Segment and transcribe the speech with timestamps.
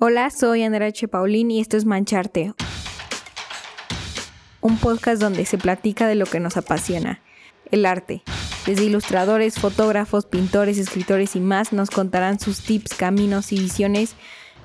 [0.00, 1.08] Hola, soy Andrea H.
[1.08, 2.52] Paulín y esto es Mancharte,
[4.60, 7.20] un podcast donde se platica de lo que nos apasiona,
[7.72, 8.22] el arte.
[8.64, 14.14] Desde ilustradores, fotógrafos, pintores, escritores y más nos contarán sus tips, caminos y visiones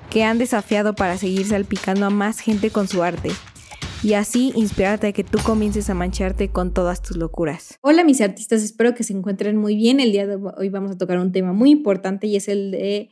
[0.08, 3.30] que han desafiado para seguir salpicando a más gente con su arte.
[4.04, 7.80] Y así inspirarte a que tú comiences a mancharte con todas tus locuras.
[7.80, 9.98] Hola mis artistas, espero que se encuentren muy bien.
[9.98, 13.10] El día de hoy vamos a tocar un tema muy importante y es el de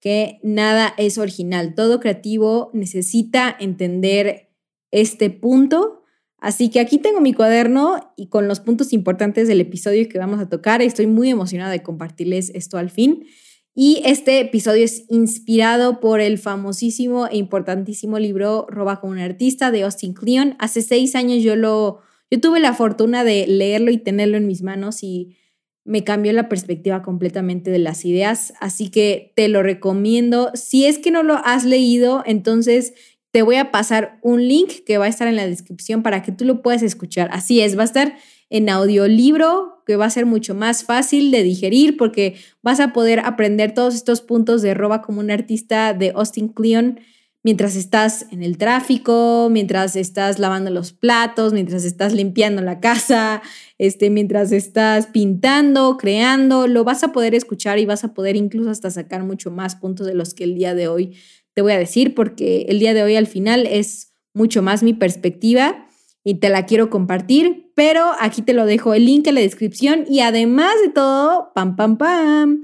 [0.00, 1.74] que nada es original.
[1.74, 4.50] Todo creativo necesita entender
[4.90, 6.02] este punto.
[6.38, 10.40] Así que aquí tengo mi cuaderno y con los puntos importantes del episodio que vamos
[10.40, 10.80] a tocar.
[10.80, 13.26] Estoy muy emocionada de compartirles esto al fin.
[13.74, 19.70] Y este episodio es inspirado por el famosísimo e importantísimo libro Roba como un artista
[19.70, 20.56] de Austin Kleon.
[20.58, 24.62] Hace seis años yo lo, yo tuve la fortuna de leerlo y tenerlo en mis
[24.62, 25.36] manos y
[25.84, 30.50] me cambió la perspectiva completamente de las ideas, así que te lo recomiendo.
[30.54, 32.92] Si es que no lo has leído, entonces
[33.32, 36.32] te voy a pasar un link que va a estar en la descripción para que
[36.32, 37.30] tú lo puedas escuchar.
[37.32, 38.14] Así es, va a estar
[38.50, 43.20] en audiolibro, que va a ser mucho más fácil de digerir porque vas a poder
[43.20, 47.00] aprender todos estos puntos de roba como un artista de Austin Kleon
[47.42, 53.42] mientras estás en el tráfico, mientras estás lavando los platos, mientras estás limpiando la casa,
[53.78, 58.70] este, mientras estás pintando, creando, lo vas a poder escuchar y vas a poder incluso
[58.70, 61.16] hasta sacar mucho más puntos de los que el día de hoy
[61.54, 64.94] te voy a decir, porque el día de hoy al final es mucho más mi
[64.94, 65.86] perspectiva
[66.22, 70.04] y te la quiero compartir, pero aquí te lo dejo el link en la descripción
[70.08, 72.62] y además de todo, pam, pam, pam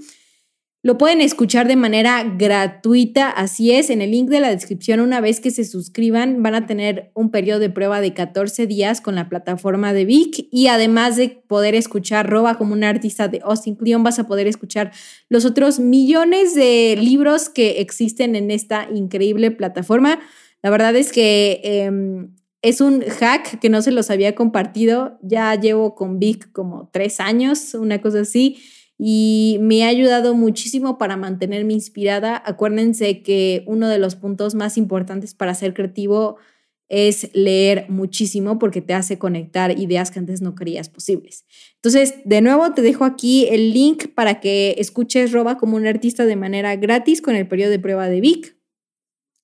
[0.86, 5.20] lo pueden escuchar de manera gratuita, así es, en el link de la descripción, una
[5.20, 9.16] vez que se suscriban, van a tener un periodo de prueba de 14 días con
[9.16, 13.74] la plataforma de Vic y además de poder escuchar Roba como un artista de Austin
[13.74, 14.92] Kleon, vas a poder escuchar
[15.28, 20.20] los otros millones de libros que existen en esta increíble plataforma.
[20.62, 21.62] La verdad es que...
[21.64, 22.30] Em,
[22.62, 25.20] es un hack que no se los había compartido.
[25.22, 28.56] Ya llevo con Vic como tres años, una cosa así
[28.98, 32.42] y me ha ayudado muchísimo para mantenerme inspirada.
[32.44, 36.36] Acuérdense que uno de los puntos más importantes para ser creativo
[36.88, 41.44] es leer muchísimo porque te hace conectar ideas que antes no creías posibles.
[41.76, 46.24] Entonces, de nuevo te dejo aquí el link para que escuches Roba como un artista
[46.24, 48.55] de manera gratis con el periodo de prueba de Vic.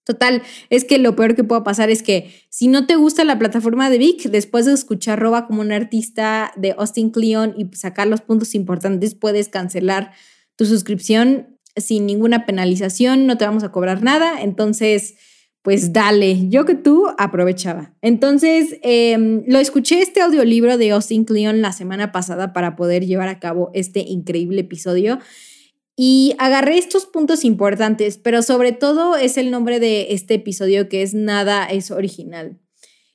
[0.05, 3.39] Total, es que lo peor que pueda pasar es que si no te gusta la
[3.39, 8.09] plataforma de Vic, después de escuchar Roba como un artista de Austin Kleon y sacar
[8.09, 10.13] los puntos importantes, puedes cancelar
[10.57, 15.15] tu suscripción sin ninguna penalización, no te vamos a cobrar nada, entonces,
[15.63, 17.95] pues dale, yo que tú aprovechaba.
[18.03, 23.29] Entonces, em, lo escuché este audiolibro de Austin Kleon la semana pasada para poder llevar
[23.29, 25.21] a cabo este increíble episodio.
[26.05, 31.03] Y agarré estos puntos importantes, pero sobre todo es el nombre de este episodio que
[31.03, 32.59] es Nada es original.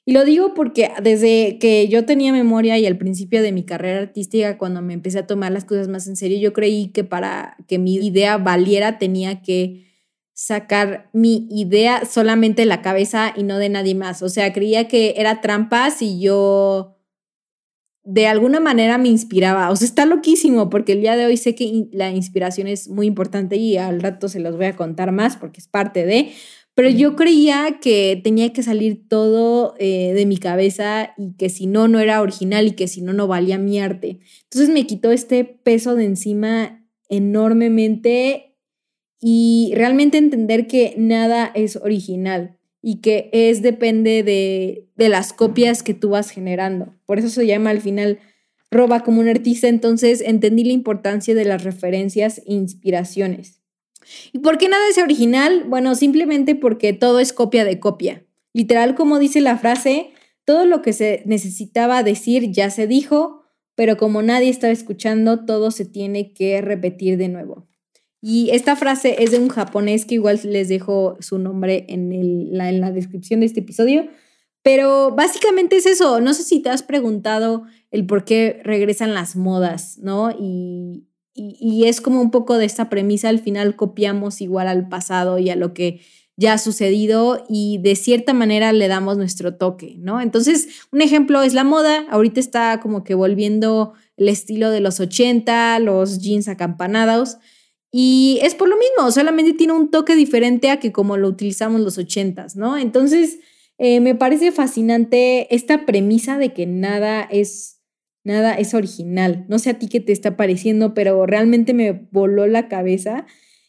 [0.06, 4.00] Y lo digo porque desde que yo tenía memoria y al principio de mi carrera
[4.00, 7.58] artística, cuando me empecé a tomar las cosas más en serio, yo creí que para
[7.68, 9.84] que mi idea valiera tenía que
[10.32, 14.22] sacar mi idea solamente de la cabeza y no de nadie más.
[14.22, 16.97] O sea, creía que era trampa si yo
[18.10, 19.70] de alguna manera me inspiraba.
[19.70, 23.06] O sea, está loquísimo porque el día de hoy sé que la inspiración es muy
[23.06, 26.32] importante y al rato se los voy a contar más porque es parte de,
[26.74, 31.68] pero yo creía que tenía que salir todo eh, de mi cabeza y que si
[31.68, 34.20] no, no era original y que si no, no valía mi arte.
[34.44, 38.56] Entonces me quitó este peso de encima enormemente
[39.20, 45.84] y realmente entender que nada es original y que es depende de, de las copias
[45.84, 46.94] que tú vas generando.
[47.06, 48.20] Por eso se llama al final
[48.72, 49.68] roba como un artista.
[49.68, 53.62] Entonces entendí la importancia de las referencias e inspiraciones.
[54.32, 55.66] ¿Y por qué nada es original?
[55.68, 58.26] Bueno, simplemente porque todo es copia de copia.
[58.54, 60.12] Literal, como dice la frase,
[60.46, 63.44] todo lo que se necesitaba decir ya se dijo,
[63.76, 67.68] pero como nadie estaba escuchando, todo se tiene que repetir de nuevo.
[68.22, 72.70] Y esta frase es de un japonés que igual les dejo su nombre en, la,
[72.70, 74.08] en la descripción de este episodio.
[74.64, 76.20] Pero básicamente es eso.
[76.20, 80.32] No sé si te has preguntado el por qué regresan las modas, ¿no?
[80.32, 83.30] Y, y, es como un poco de esta premisa.
[83.30, 86.02] Al final copiamos igual al pasado y a lo que
[86.36, 90.20] ya ha sucedido y de cierta manera le damos nuestro toque, ¿no?
[90.20, 92.06] Entonces, un ejemplo es la moda.
[92.10, 97.38] Ahorita está como que volviendo el estilo de los 80, los jeans acampanados.
[97.92, 101.82] Y es por lo mismo, solamente tiene un toque diferente a que como lo utilizamos
[101.82, 102.78] los ochentas, ¿no?
[102.78, 103.40] Entonces,
[103.78, 107.80] eh, me parece fascinante esta premisa de que nada es,
[108.24, 109.46] nada es original.
[109.48, 113.26] No sé a ti qué te está pareciendo, pero realmente me voló la cabeza.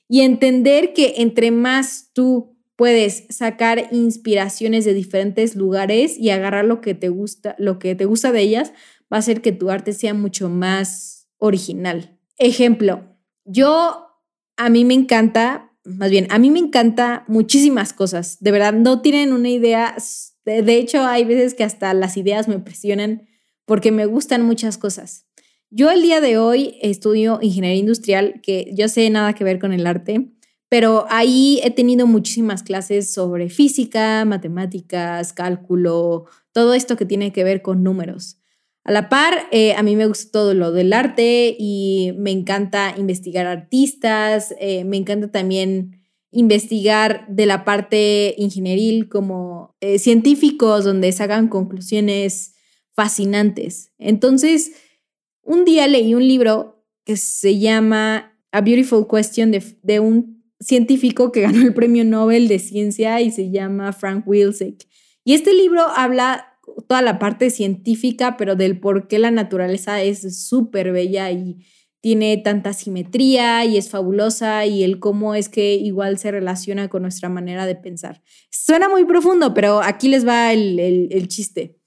[0.09, 6.81] Y entender que entre más tú puedes sacar inspiraciones de diferentes lugares y agarrar lo
[6.81, 8.73] que te gusta, lo que te gusta de ellas,
[9.13, 12.19] va a hacer que tu arte sea mucho más original.
[12.39, 14.08] Ejemplo, yo
[14.59, 18.39] a mí me encanta, más bien, a mí me encanta muchísimas cosas.
[18.41, 19.97] De verdad, no tienen una idea.
[20.45, 23.27] De hecho, hay veces que hasta las ideas me presionan
[23.65, 25.27] porque me gustan muchas cosas.
[25.71, 29.73] Yo el día de hoy estudio ingeniería industrial, que yo sé nada que ver con
[29.73, 30.33] el arte,
[30.69, 37.45] pero ahí he tenido muchísimas clases sobre física, matemáticas, cálculo, todo esto que tiene que
[37.45, 38.39] ver con números.
[38.89, 42.95] A la par, eh, a mí me gusta todo lo del arte y me encanta
[42.97, 46.01] investigar artistas, eh, me encanta también
[46.31, 52.55] investigar de la parte ingenieril como eh, científicos donde sacan conclusiones
[52.95, 53.93] fascinantes.
[53.99, 54.73] Entonces,
[55.43, 59.53] un día leí un libro que se llama A Beautiful Question
[59.83, 64.89] de un científico que ganó el premio Nobel de Ciencia y se llama Frank Wilczek.
[65.25, 66.48] Y este libro habla
[66.87, 71.59] toda la parte científica, pero del por qué la naturaleza es súper bella y
[72.01, 77.03] tiene tanta simetría y es fabulosa y el cómo es que igual se relaciona con
[77.03, 78.23] nuestra manera de pensar.
[78.51, 81.81] Suena muy profundo, pero aquí les va el, el chiste.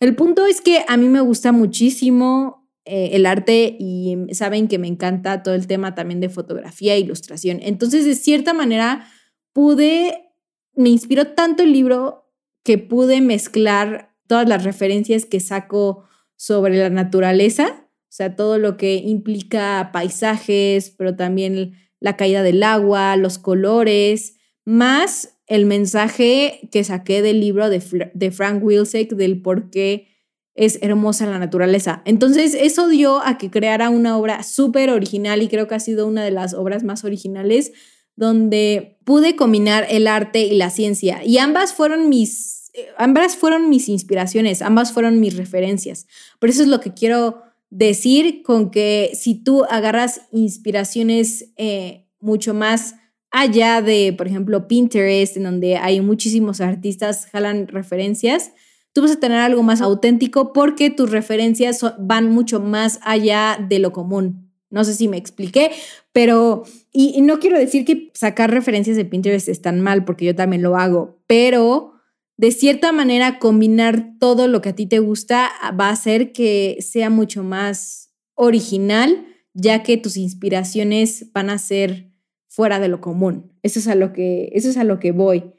[0.00, 4.78] El punto es que a mí me gusta muchísimo eh, el arte y saben que
[4.78, 7.60] me encanta todo el tema también de fotografía e ilustración.
[7.62, 9.08] Entonces, de cierta manera,
[9.54, 10.34] pude,
[10.74, 12.30] me inspiró tanto el libro
[12.62, 16.04] que pude mezclar todas las referencias que saco
[16.36, 22.62] sobre la naturaleza, o sea, todo lo que implica paisajes, pero también la caída del
[22.62, 29.42] agua, los colores, más el mensaje que saqué del libro de, de Frank Wilczek del
[29.42, 30.08] por qué
[30.54, 32.02] es hermosa la naturaleza.
[32.04, 36.06] Entonces, eso dio a que creara una obra súper original y creo que ha sido
[36.06, 37.72] una de las obras más originales
[38.16, 41.24] donde pude combinar el arte y la ciencia.
[41.24, 42.53] Y ambas fueron mis,
[42.96, 46.06] ambas fueron mis inspiraciones, ambas fueron mis referencias.
[46.38, 52.54] Por eso es lo que quiero decir con que si tú agarras inspiraciones eh, mucho
[52.54, 52.94] más
[53.30, 58.52] allá de, por ejemplo, Pinterest, en donde hay muchísimos artistas jalan referencias,
[58.92, 63.80] tú vas a tener algo más auténtico porque tus referencias van mucho más allá de
[63.80, 64.52] lo común.
[64.70, 65.72] No sé si me expliqué,
[66.12, 66.62] pero,
[66.92, 70.62] y, no quiero decir que sacar referencias de Pinterest es tan mal, porque yo también
[70.62, 71.93] lo hago, pero
[72.36, 76.78] de cierta manera combinar todo lo que a ti te gusta va a hacer que
[76.80, 82.10] sea mucho más original, ya que tus inspiraciones van a ser
[82.48, 83.52] fuera de lo común.
[83.62, 85.52] Eso es a lo que, eso es a lo que voy.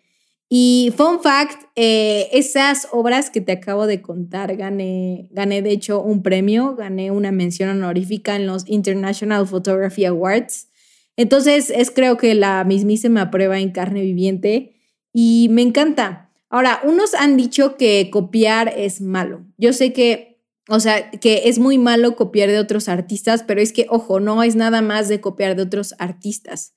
[0.47, 6.01] Y fun fact, eh, esas obras que te acabo de contar, gané, gané de hecho
[6.01, 10.69] un premio, gané una mención honorífica en los International Photography Awards.
[11.17, 14.75] Entonces es creo que la mismísima prueba en carne viviente
[15.11, 16.24] y me encanta.
[16.55, 19.45] Ahora, unos han dicho que copiar es malo.
[19.57, 23.73] Yo sé que, o sea, que es muy malo copiar de otros artistas, pero es
[23.73, 26.73] que, ojo, no es nada más de copiar de otros artistas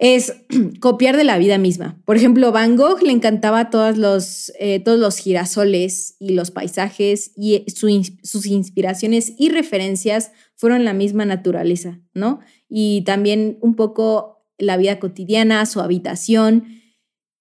[0.00, 0.34] es
[0.80, 2.00] copiar de la vida misma.
[2.04, 7.32] Por ejemplo, Van Gogh le encantaba todos los, eh, todos los girasoles y los paisajes
[7.36, 12.38] y sus inspiraciones y referencias fueron la misma naturaleza, ¿no?
[12.68, 16.80] Y también un poco la vida cotidiana, su habitación.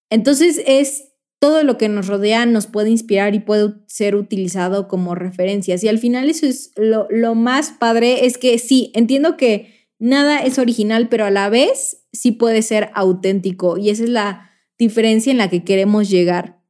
[0.09, 1.12] Entonces es
[1.43, 5.83] todo lo que nos rodea nos puede inspirar y puede ser utilizado como referencias.
[5.83, 10.57] Y al final eso es lo, más padre, es que sí, entiendo que nada es
[10.57, 13.77] original, pero a la vez sí puede ser auténtico.
[13.77, 16.61] Y esa es la diferencia en la que queremos llegar.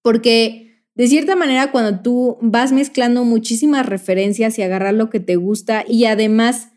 [0.00, 5.36] Porque de cierta manera, cuando tú vas mezclando muchísimas referencias y agarrar lo que te
[5.36, 6.71] gusta y además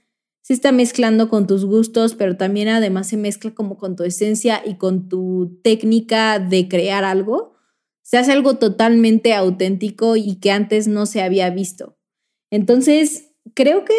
[0.45, 4.61] se está mezclando con tus gustos, pero también además se mezcla como con tu esencia
[4.63, 7.55] y con tu técnica de crear algo,
[8.03, 11.97] se hace algo totalmente auténtico y que antes no se había visto.
[12.51, 13.95] Entonces, creo que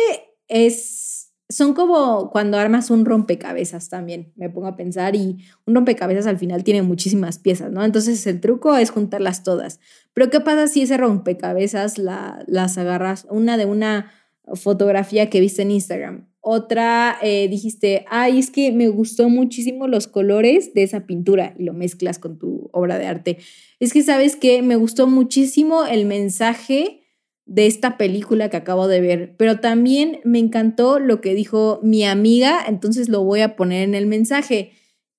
[0.46, 6.28] es son como cuando armas un rompecabezas también, me pongo a pensar, y un rompecabezas
[6.28, 7.84] al final tiene muchísimas piezas, ¿no?
[7.84, 9.80] Entonces el truco es juntarlas todas.
[10.12, 14.12] Pero ¿qué pasa si ese rompecabezas la, las agarras, una de una
[14.54, 16.28] fotografía que viste en Instagram?
[16.48, 21.64] Otra eh, dijiste, ay, es que me gustó muchísimo los colores de esa pintura y
[21.64, 23.38] lo mezclas con tu obra de arte.
[23.80, 24.62] Es que, ¿sabes qué?
[24.62, 27.00] Me gustó muchísimo el mensaje
[27.46, 32.04] de esta película que acabo de ver, pero también me encantó lo que dijo mi
[32.04, 34.70] amiga, entonces lo voy a poner en el mensaje.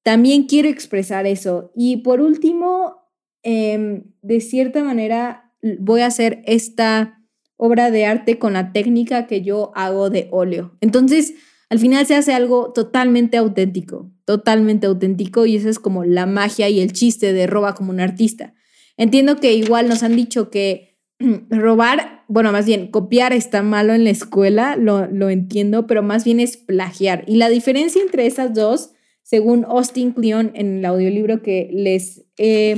[0.04, 1.74] También quiero expresar eso.
[1.76, 3.02] Y por último,
[3.44, 7.17] em, de cierta manera, voy a hacer esta
[7.58, 10.78] obra de arte con la técnica que yo hago de óleo.
[10.80, 11.34] Entonces,
[11.70, 16.70] al final se hace algo totalmente auténtico, totalmente auténtico y eso es como la magia
[16.70, 18.54] y el chiste de roba como un artista.
[18.96, 20.98] Entiendo que igual nos han dicho que
[21.50, 26.24] robar, bueno, más bien copiar está malo en la escuela, lo, lo entiendo, pero más
[26.24, 27.26] bien es plagiar.
[27.28, 28.92] Y la diferencia entre esas dos,
[29.24, 32.78] según Austin Kleon en el audiolibro que les he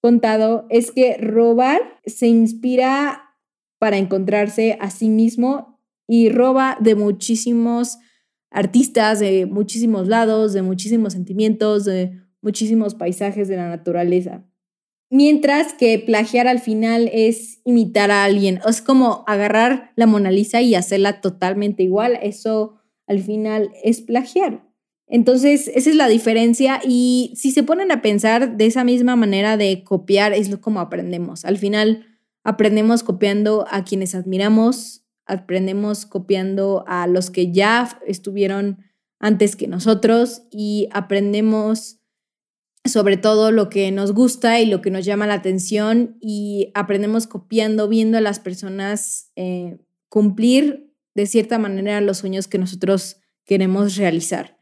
[0.00, 3.27] contado, es que robar se inspira
[3.78, 7.98] para encontrarse a sí mismo y roba de muchísimos
[8.50, 14.44] artistas, de muchísimos lados, de muchísimos sentimientos, de muchísimos paisajes de la naturaleza.
[15.10, 20.60] Mientras que plagiar al final es imitar a alguien, es como agarrar la Mona Lisa
[20.60, 24.68] y hacerla totalmente igual, eso al final es plagiar.
[25.06, 29.56] Entonces, esa es la diferencia y si se ponen a pensar de esa misma manera
[29.56, 31.46] de copiar, es como aprendemos.
[31.46, 32.04] Al final,
[32.48, 38.78] aprendemos copiando a quienes admiramos, aprendemos copiando a los que ya estuvieron
[39.18, 42.00] antes que nosotros y aprendemos
[42.86, 47.26] sobre todo lo que nos gusta y lo que nos llama la atención y aprendemos
[47.26, 49.76] copiando, viendo a las personas eh,
[50.08, 54.56] cumplir de cierta manera los sueños que nosotros queremos realizar.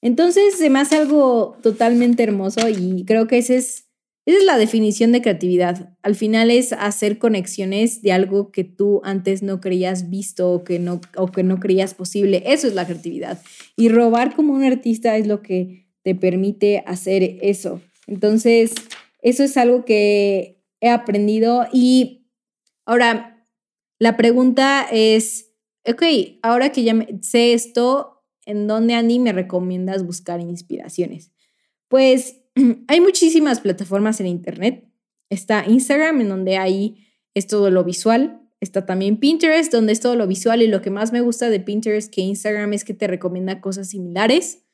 [0.00, 3.83] Entonces se algo totalmente hermoso y creo que ese es
[4.26, 5.94] esa es la definición de creatividad.
[6.02, 10.78] Al final es hacer conexiones de algo que tú antes no creías visto o que
[10.78, 12.42] no, o que no creías posible.
[12.46, 13.42] Eso es la creatividad.
[13.76, 17.82] Y robar como un artista es lo que te permite hacer eso.
[18.06, 18.72] Entonces,
[19.20, 21.66] eso es algo que he aprendido.
[21.70, 22.26] Y
[22.86, 23.46] ahora,
[23.98, 25.52] la pregunta es,
[25.86, 26.02] ok,
[26.42, 31.30] ahora que ya sé esto, ¿en dónde, Andy, me recomiendas buscar inspiraciones?
[31.88, 32.40] Pues
[32.88, 34.84] hay muchísimas plataformas en Internet.
[35.30, 38.40] Está Instagram, en donde ahí es todo lo visual.
[38.60, 40.62] Está también Pinterest, donde es todo lo visual.
[40.62, 43.88] Y lo que más me gusta de Pinterest que Instagram es que te recomienda cosas
[43.90, 44.64] similares.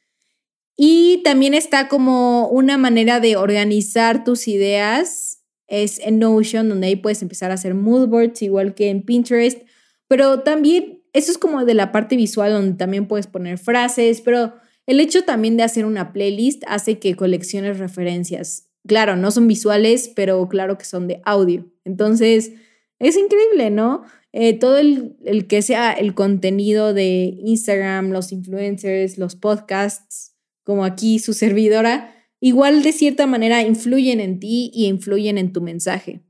[0.76, 5.42] Y también está como una manera de organizar tus ideas.
[5.66, 9.62] Es en Notion, donde ahí puedes empezar a hacer mood boards, igual que en Pinterest.
[10.08, 14.54] Pero también, eso es como de la parte visual, donde también puedes poner frases, pero
[14.90, 18.68] el hecho también de hacer una playlist hace que colecciones referencias.
[18.88, 21.70] Claro, no son visuales, pero claro que son de audio.
[21.84, 22.54] Entonces,
[22.98, 24.02] es increíble, ¿no?
[24.32, 31.20] Eh, todo el, que sea el contenido de Instagram, los influencers, los podcasts, como aquí
[31.20, 36.24] su servidora, igual de cierta manera influyen en ti y influyen en tu mensaje.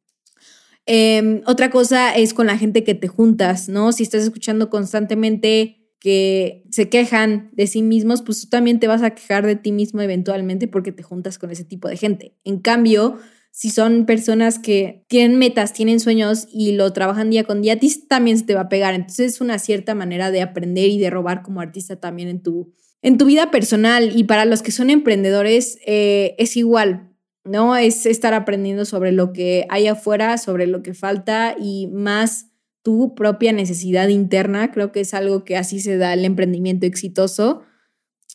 [0.85, 3.91] Em, otra cosa es con la gente que te juntas, ¿no?
[3.93, 9.03] Si estás escuchando constantemente que se quejan de sí mismos, pues tú también te vas
[9.03, 12.35] a quejar de ti mismo eventualmente porque te juntas con ese tipo de gente.
[12.43, 13.19] En cambio,
[13.53, 17.77] si son personas que tienen metas, tienen sueños y lo trabajan día con día, a
[17.77, 18.95] ti también se te va a pegar.
[18.95, 22.73] Entonces es una cierta manera de aprender y de robar como artista también en tu,
[23.03, 24.17] en tu vida personal.
[24.17, 27.11] Y para los que son emprendedores eh, es igual,
[27.45, 27.77] ¿no?
[27.77, 32.50] Es estar aprendiendo sobre lo que hay afuera, sobre lo que falta y más
[32.83, 34.71] tu propia necesidad interna.
[34.73, 37.63] Creo que es algo que así se da el emprendimiento exitoso.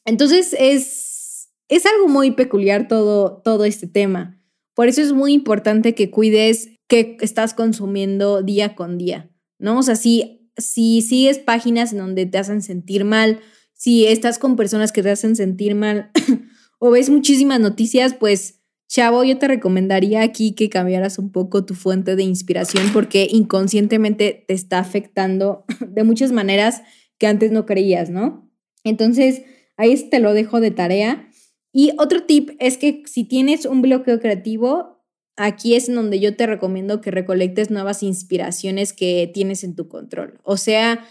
[0.06, 4.42] Entonces es, es algo muy peculiar todo, todo este tema.
[4.74, 9.80] Por eso es muy importante que cuides qué estás consumiendo día con día, ¿no?
[9.80, 13.40] O sea, si, si sigues páginas en donde te hacen sentir mal,
[13.74, 16.12] si estás con personas que te hacen sentir mal
[16.80, 21.74] o ves muchísimas noticias, pues Chavo, yo te recomendaría aquí que cambiaras un poco tu
[21.74, 26.82] fuente de inspiración porque inconscientemente te está afectando de muchas maneras
[27.18, 28.50] que antes no creías, ¿no?
[28.84, 29.42] Entonces,
[29.78, 31.30] ahí te lo dejo de tarea.
[31.72, 35.04] Y otro tip es que si tienes un bloqueo creativo,
[35.36, 40.40] aquí es donde yo te recomiendo que recolectes nuevas inspiraciones que tienes en tu control.
[40.44, 41.06] O sea,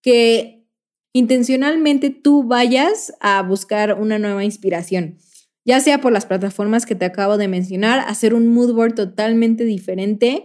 [0.00, 0.64] que
[1.12, 5.18] intencionalmente tú vayas a buscar una nueva inspiración
[5.66, 9.64] ya sea por las plataformas que te acabo de mencionar, hacer un mood board totalmente
[9.64, 10.44] diferente,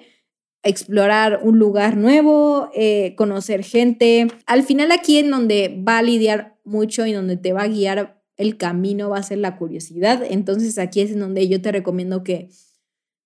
[0.64, 4.28] explorar un lugar nuevo, eh, conocer gente.
[4.48, 8.22] Al final aquí en donde va a lidiar mucho y donde te va a guiar
[8.36, 10.24] el camino va a ser la curiosidad.
[10.28, 12.50] Entonces aquí es en donde yo te recomiendo que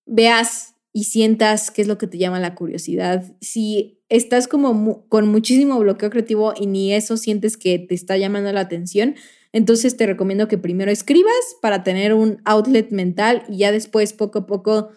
[0.05, 3.23] veas y sientas qué es lo que te llama la curiosidad.
[3.39, 8.51] Si estás como con muchísimo bloqueo creativo y ni eso sientes que te está llamando
[8.51, 9.15] la atención,
[9.55, 14.39] entonces te recomiendo que primero escribas para tener un outlet mental y ya después poco
[14.39, 14.89] a poco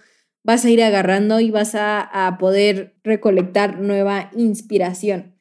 [0.42, 5.38] vas a ir agarrando y vas a, poder recolectar nueva inspiración.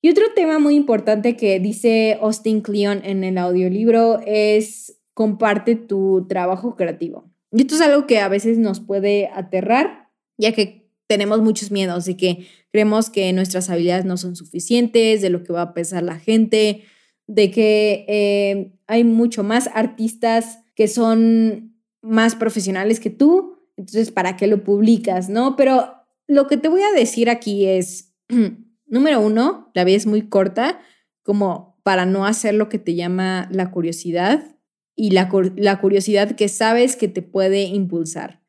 [0.00, 6.26] Y otro tema muy importante que dice Austin Kleon en el audiolibro es comparte tu
[6.26, 7.30] trabajo creativo.
[7.52, 12.06] Y esto es algo que a veces nos puede aterrar, ya que tenemos muchos miedos
[12.06, 16.02] de que creemos que nuestras habilidades no son suficientes, de lo que va a pensar
[16.02, 16.84] la gente,
[17.30, 24.36] de que eh, hay mucho más artistas que son más profesionales que tú, entonces, ¿para
[24.36, 25.28] qué lo publicas?
[25.28, 25.54] ¿No?
[25.54, 25.94] Pero
[26.26, 28.12] lo que te voy a decir aquí es,
[28.86, 30.80] número uno, la vida es muy corta,
[31.22, 34.56] como para no hacer lo que te llama la curiosidad
[34.96, 38.42] y la, la curiosidad que sabes que te puede impulsar.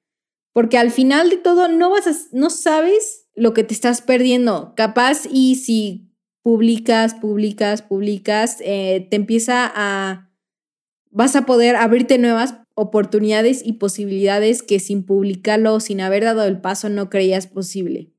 [0.53, 4.73] Porque al final de todo no vas no sabes lo que te estás perdiendo.
[4.75, 6.10] Capaz y si
[6.43, 10.29] publicas, publicas, publicas, eh, te empieza a,
[11.09, 16.45] vas a poder abrirte nuevas oportunidades y posibilidades que sin publicarlo o sin haber dado
[16.45, 18.11] el paso no creías posible.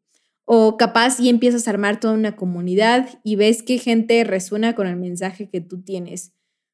[0.45, 4.87] O capaz y empiezas a armar toda una comunidad y ves que gente resuena con
[4.87, 6.33] el mensaje que tú tienes,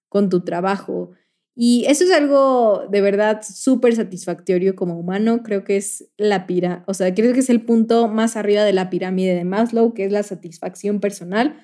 [0.08, 1.12] con tu trabajo.
[1.60, 5.42] Y eso es algo de verdad súper satisfactorio como humano.
[5.42, 8.72] Creo que es la pira, o sea, creo que es el punto más arriba de
[8.72, 11.56] la pirámide de Maslow, que es la satisfacción personal.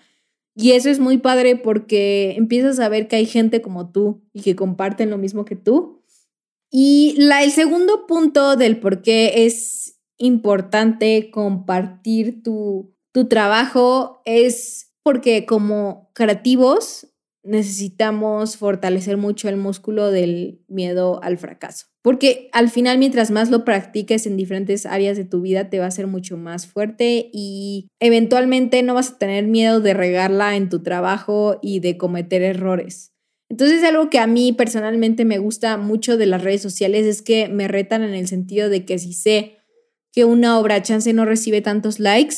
[0.56, 4.40] Y eso es muy padre porque empiezas a ver que hay gente como tú y
[4.42, 6.02] que comparten lo mismo que tú.
[6.72, 14.92] Y la, el segundo punto del por qué es importante compartir tu, tu trabajo es
[15.04, 17.13] porque como creativos
[17.44, 21.86] necesitamos fortalecer mucho el músculo del miedo al fracaso.
[22.02, 25.86] Porque al final, mientras más lo practiques en diferentes áreas de tu vida, te va
[25.86, 30.68] a ser mucho más fuerte y eventualmente no vas a tener miedo de regarla en
[30.68, 33.12] tu trabajo y de cometer errores.
[33.48, 37.48] Entonces, algo que a mí personalmente me gusta mucho de las redes sociales es que
[37.48, 39.58] me retan en el sentido de que si sé
[40.12, 42.36] que una obra chance no recibe tantos likes,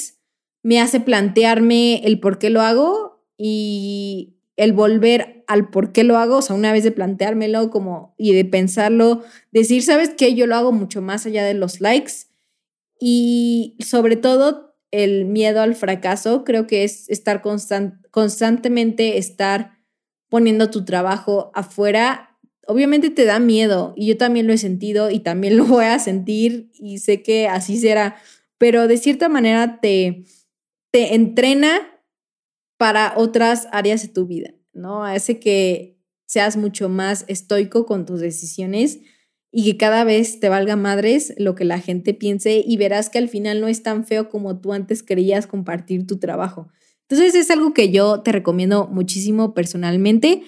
[0.62, 6.16] me hace plantearme el por qué lo hago y el volver al por qué lo
[6.16, 9.22] hago, o sea, una vez de planteármelo como y de pensarlo,
[9.52, 10.34] decir, ¿sabes qué?
[10.34, 12.12] Yo lo hago mucho más allá de los likes
[12.98, 17.42] y sobre todo el miedo al fracaso, creo que es estar
[18.10, 19.72] constantemente estar
[20.28, 22.38] poniendo tu trabajo afuera.
[22.66, 25.98] Obviamente te da miedo y yo también lo he sentido y también lo voy a
[25.98, 28.16] sentir y sé que así será,
[28.58, 30.24] pero de cierta manera te,
[30.90, 31.95] te entrena
[32.76, 35.04] para otras áreas de tu vida, ¿no?
[35.04, 39.00] Hace que seas mucho más estoico con tus decisiones
[39.52, 43.18] y que cada vez te valga madres lo que la gente piense y verás que
[43.18, 46.68] al final no es tan feo como tú antes querías compartir tu trabajo.
[47.08, 50.42] Entonces es algo que yo te recomiendo muchísimo personalmente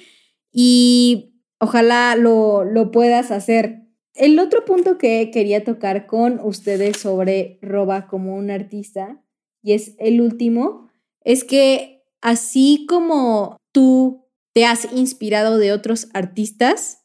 [0.53, 3.85] y ojalá lo, lo puedas hacer.
[4.15, 9.23] El otro punto que quería tocar con ustedes sobre Roba como un artista,
[9.63, 10.89] y es el último,
[11.23, 17.05] es que así como tú te has inspirado de otros artistas,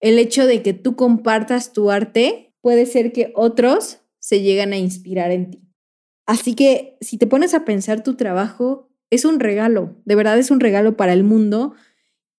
[0.00, 4.78] el hecho de que tú compartas tu arte puede ser que otros se lleguen a
[4.78, 5.70] inspirar en ti.
[6.26, 10.50] Así que si te pones a pensar tu trabajo, es un regalo, de verdad es
[10.50, 11.74] un regalo para el mundo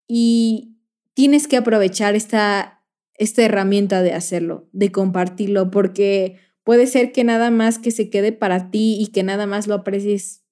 [0.08, 0.78] y
[1.14, 2.84] tienes que aprovechar esta,
[3.16, 8.32] esta herramienta de hacerlo, de compartirlo, porque puede ser que nada más que se quede
[8.32, 10.44] para ti y que nada más lo aprecies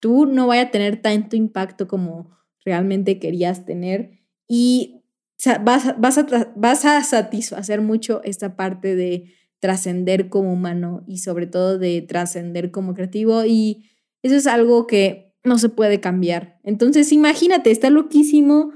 [0.00, 2.30] tú no vaya a tener tanto impacto como
[2.64, 5.02] realmente querías tener y
[5.62, 11.46] vas, vas, a, vas a satisfacer mucho esta parte de trascender como humano y sobre
[11.46, 13.90] todo de trascender como creativo y
[14.22, 16.58] eso es algo que no se puede cambiar.
[16.64, 18.72] Entonces imagínate, está loquísimo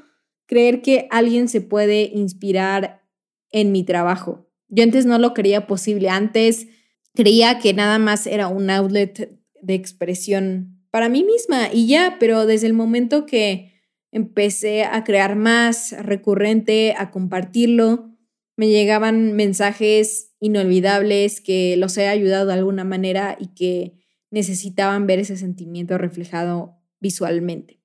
[0.46, 3.02] creer que alguien se puede inspirar
[3.50, 4.50] en mi trabajo.
[4.68, 6.66] Yo antes no lo creía posible, antes
[7.14, 12.46] creía que nada más era un outlet de expresión para mí misma y ya, pero
[12.46, 13.72] desde el momento que
[14.12, 18.16] empecé a crear más recurrente, a compartirlo,
[18.56, 23.94] me llegaban mensajes inolvidables que los he ayudado de alguna manera y que
[24.30, 27.80] necesitaban ver ese sentimiento reflejado visualmente.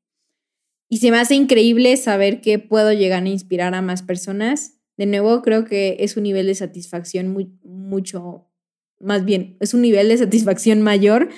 [0.87, 4.75] Y se me hace increíble saber que puedo llegar a inspirar a más personas.
[4.97, 8.51] De nuevo, creo que es un nivel de satisfacción muy, mucho,
[8.99, 11.29] más bien, es un nivel de satisfacción mayor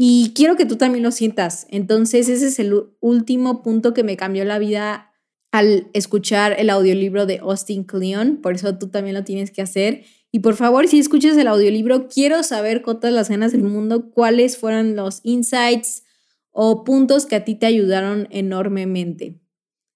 [0.00, 1.66] y quiero que tú también lo sientas.
[1.70, 5.12] Entonces, ese es el último punto que me cambió la vida
[5.50, 8.36] al escuchar el audiolibro de Austin Kleon.
[8.36, 10.04] Por eso tú también lo tienes que hacer.
[10.30, 14.12] Y por favor, si escuchas el audiolibro, quiero saber con todas las ganas del mundo
[14.12, 16.04] cuáles fueron los insights
[16.52, 19.40] o puntos que a ti te ayudaron enormemente.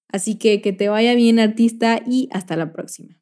[0.09, 3.22] Así que que te vaya bien artista y hasta la próxima.